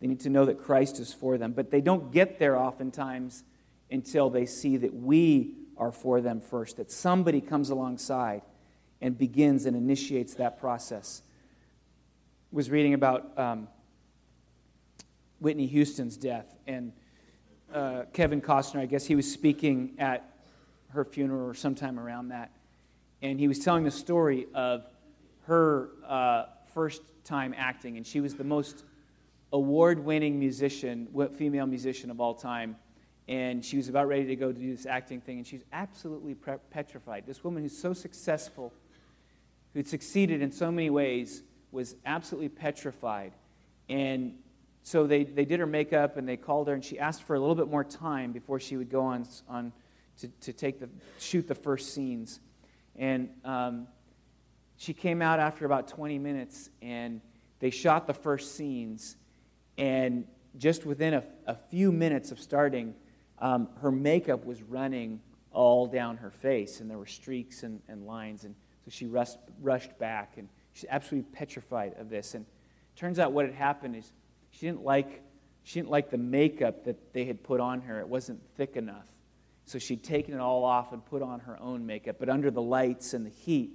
[0.00, 1.52] They need to know that Christ is for them.
[1.52, 3.44] But they don't get there oftentimes
[3.90, 8.42] until they see that we are for them first, that somebody comes alongside
[9.00, 11.22] and begins and initiates that process.
[12.52, 13.68] I was reading about um,
[15.40, 16.54] Whitney Houston's death.
[16.66, 16.92] And
[17.72, 20.36] uh, Kevin Costner, I guess he was speaking at
[20.88, 22.50] her funeral or sometime around that.
[23.22, 24.84] And he was telling the story of
[25.46, 27.96] her uh, first time acting.
[27.96, 28.84] And she was the most
[29.52, 32.76] award winning musician, female musician of all time.
[33.28, 35.38] And she was about ready to go to do this acting thing.
[35.38, 36.36] And she's absolutely
[36.70, 37.24] petrified.
[37.26, 38.72] This woman who's so successful,
[39.74, 43.32] who'd succeeded in so many ways, was absolutely petrified.
[43.88, 44.34] And
[44.82, 47.40] so they, they did her makeup and they called her and she asked for a
[47.40, 49.72] little bit more time before she would go on, on
[50.18, 52.38] to, to take the, shoot the first scenes.
[52.94, 53.88] And um,
[54.76, 57.20] she came out after about 20 minutes and
[57.58, 59.16] they shot the first scenes.
[59.76, 62.94] And just within a, a few minutes of starting,
[63.38, 65.20] um, her makeup was running
[65.50, 68.44] all down her face and there were streaks and, and lines.
[68.44, 72.34] And so she rushed, rushed back and she's absolutely petrified of this.
[72.34, 72.44] And
[72.94, 74.12] turns out what had happened is
[74.50, 75.22] she didn't like,
[75.62, 78.00] she didn't like the makeup that they had put on her.
[78.00, 79.06] It wasn't thick enough.
[79.64, 82.16] So she'd taken it all off and put on her own makeup.
[82.20, 83.72] But under the lights and the heat,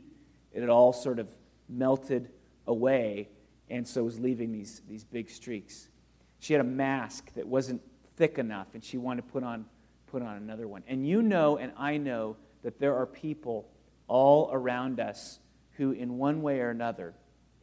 [0.53, 1.29] it had all sort of
[1.67, 2.29] melted
[2.67, 3.29] away,
[3.69, 5.89] and so was leaving these, these big streaks.
[6.39, 7.81] She had a mask that wasn't
[8.21, 9.65] thick enough, and she wanted to put on,
[10.05, 10.83] put on another one.
[10.87, 13.67] And you know, and I know, that there are people
[14.07, 15.39] all around us
[15.71, 17.15] who, in one way or another,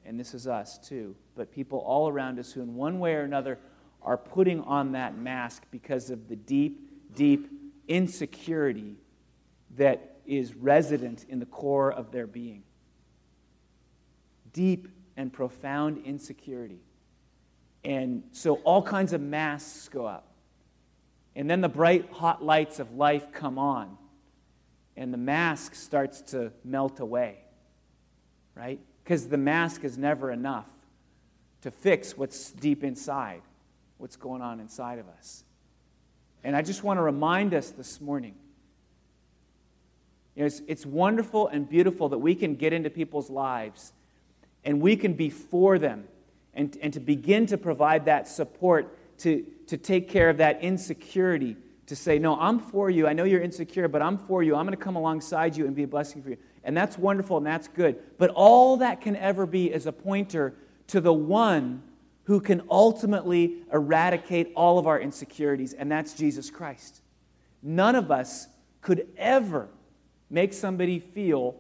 [0.05, 3.23] and this is us too, but people all around us who, in one way or
[3.23, 3.61] another,
[4.03, 7.49] are putting on that mask because of the deep, deep
[7.87, 8.97] insecurity
[9.77, 12.65] that is resident in the core of their being.
[14.53, 16.81] Deep and profound insecurity.
[17.85, 20.28] And so all kinds of masks go up.
[21.39, 23.97] And then the bright, hot lights of life come on.
[24.95, 27.39] And the mask starts to melt away.
[28.55, 28.81] Right?
[29.09, 30.69] because the mask is never enough
[31.63, 33.41] to fix what's deep inside,
[33.97, 35.45] what's going on inside of us.
[36.45, 38.35] And I just want to remind us this morning
[40.37, 43.95] you know, it's, it's wonderful and beautiful that we can get into people's lives
[44.63, 46.05] and we can be for them
[46.53, 51.57] and, and to begin to provide that support to, to take care of that insecurity
[51.87, 53.07] to say, No, I'm for you.
[53.07, 54.55] I know you're insecure, but I'm for you.
[54.55, 56.37] I'm going to come alongside you and be a blessing for you.
[56.65, 57.99] And that's wonderful and that's good.
[58.19, 60.55] But all that can ever be is a pointer
[60.89, 61.83] to the one
[62.25, 67.01] who can ultimately eradicate all of our insecurities, and that's Jesus Christ.
[67.63, 68.49] None of us
[68.83, 69.69] could ever
[70.29, 71.57] make somebody feel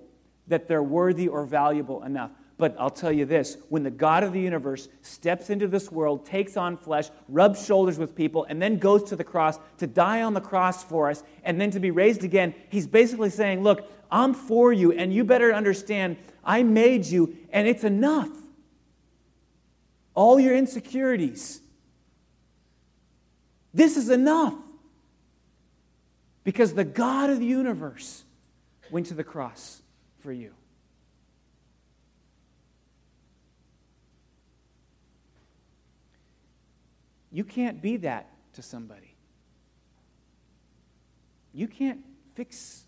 [0.46, 2.32] that they're worthy or valuable enough.
[2.58, 6.26] But I'll tell you this when the God of the universe steps into this world,
[6.26, 10.22] takes on flesh, rubs shoulders with people, and then goes to the cross to die
[10.22, 13.88] on the cross for us, and then to be raised again, he's basically saying, Look,
[14.10, 18.30] I'm for you, and you better understand I made you, and it's enough.
[20.14, 21.60] All your insecurities.
[23.72, 24.54] This is enough.
[26.42, 28.24] Because the God of the universe
[28.90, 29.82] went to the cross
[30.20, 30.54] for you.
[37.30, 39.14] You can't be that to somebody.
[41.52, 42.00] You can't
[42.34, 42.84] fix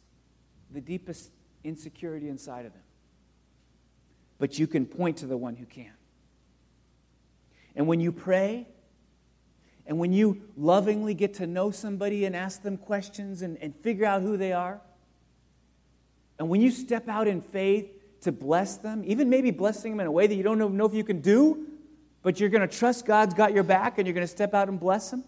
[0.73, 1.31] the deepest
[1.65, 2.83] insecurity inside of them.
[4.39, 5.93] But you can point to the one who can.
[7.77, 8.67] And when you pray,
[9.87, 14.07] and when you lovingly get to know somebody and ask them questions and, and figure
[14.07, 14.81] out who they are,
[16.39, 17.91] and when you step out in faith
[18.23, 20.87] to bless them, even maybe blessing them in a way that you don't know, know
[20.87, 21.67] if you can do,
[22.23, 24.69] but you're going to trust God's got your back and you're going to step out
[24.69, 25.25] and bless them?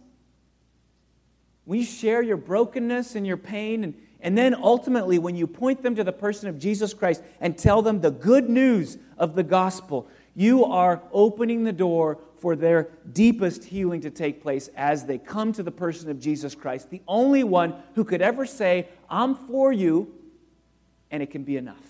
[1.64, 5.82] When you share your brokenness and your pain, and, and then ultimately when you point
[5.82, 9.43] them to the person of Jesus Christ and tell them the good news of the
[9.43, 15.18] gospel, you are opening the door for their deepest healing to take place as they
[15.18, 19.36] come to the person of Jesus Christ, the only one who could ever say, I'm
[19.36, 20.12] for you,
[21.11, 21.86] and it can be enough.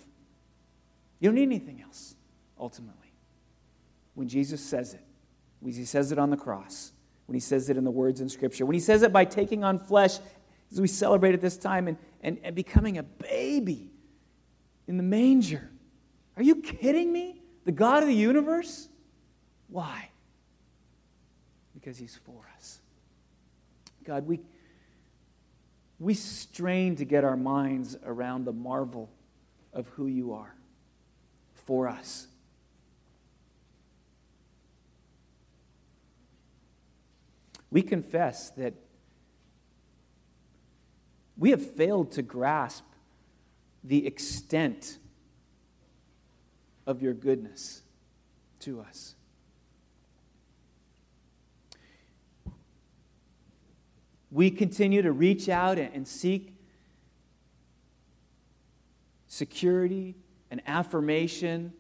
[1.21, 2.15] You don't need anything else,
[2.59, 3.02] ultimately
[4.15, 5.05] when Jesus says it,
[5.61, 6.93] when he says it on the cross,
[7.27, 9.65] when he says it in the words in Scripture, when he says it by taking
[9.65, 10.19] on flesh,
[10.71, 13.91] as we celebrate at this time, and, and, and becoming a baby
[14.87, 15.71] in the manger.
[16.37, 17.43] Are you kidding me?
[17.65, 18.89] The God of the universe?
[19.69, 20.11] Why?
[21.75, 22.81] Because he's for us.
[24.05, 24.41] God, we,
[25.99, 29.11] we strain to get our minds around the marvel
[29.73, 30.55] of who you are
[31.55, 32.27] for us.
[37.73, 38.75] We confess that
[41.39, 42.85] we have failed to grasp
[43.83, 44.99] the extent
[46.87, 47.81] of your goodness
[48.61, 49.15] to us.
[54.31, 56.55] We continue to reach out and seek
[59.29, 60.15] security
[60.51, 61.73] and affirmation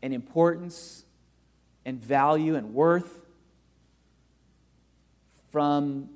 [0.00, 1.04] and importance
[1.84, 3.27] and value and worth
[5.50, 6.08] from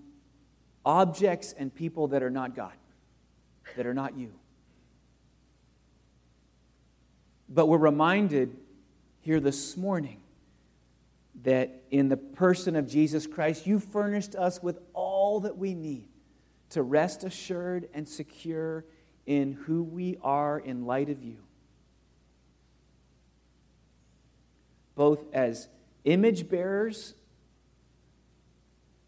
[0.85, 2.73] objects and people that are not God,
[3.77, 4.33] that are not you.
[7.49, 8.57] But we're reminded
[9.21, 10.21] here this morning
[11.43, 16.09] that in the person of Jesus Christ, you furnished us with all that we need
[16.71, 18.85] to rest assured and secure
[19.27, 21.37] in who we are in light of you.
[24.95, 25.69] Both as
[26.05, 27.15] image bearers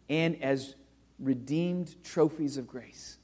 [0.09, 0.75] and as
[1.19, 3.17] redeemed trophies of grace.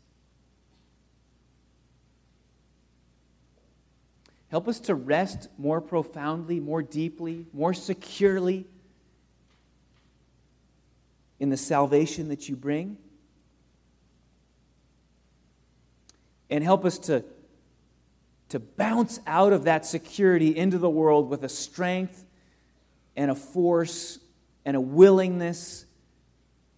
[4.49, 8.65] Help us to rest more profoundly, more deeply, more securely
[11.39, 12.97] in the salvation that you bring.
[16.49, 17.23] And help us to,
[18.49, 22.25] to bounce out of that security into the world with a strength
[23.15, 24.19] and a force
[24.65, 25.85] and a willingness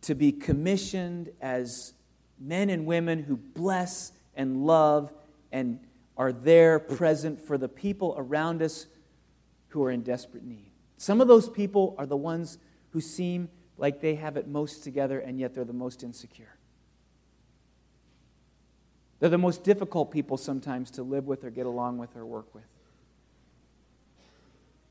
[0.04, 1.94] to be commissioned as
[2.40, 5.12] men and women who bless and love
[5.52, 5.80] and
[6.18, 8.86] are there present for the people around us
[9.70, 10.72] who are in desperate need.
[10.98, 12.58] Some of those people are the ones
[12.92, 16.56] who seem like they have it most together, and yet they're the most insecure.
[19.20, 22.54] They're the most difficult people sometimes to live with or get along with or work
[22.54, 22.64] with.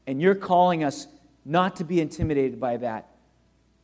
[0.06, 1.06] And you're calling us
[1.44, 3.08] not to be intimidated by that,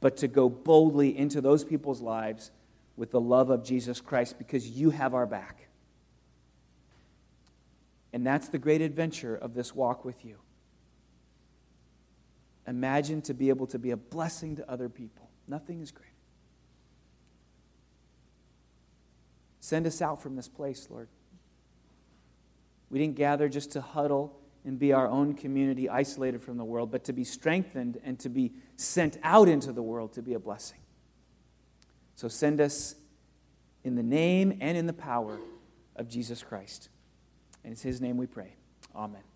[0.01, 2.51] but to go boldly into those people's lives
[2.96, 5.68] with the love of Jesus Christ because you have our back.
[8.12, 10.36] And that's the great adventure of this walk with you.
[12.66, 15.30] Imagine to be able to be a blessing to other people.
[15.46, 16.12] Nothing is greater.
[19.61, 21.09] Send us out from this place, Lord.
[22.90, 24.38] We didn't gather just to huddle
[24.69, 28.29] and be our own community isolated from the world, but to be strengthened and to
[28.29, 30.77] be sent out into the world to be a blessing.
[32.16, 32.95] So send us
[33.83, 35.39] in the name and in the power
[35.97, 36.91] of Jesus Christ.
[37.64, 38.57] And it's His name we pray.
[38.95, 39.28] Amen.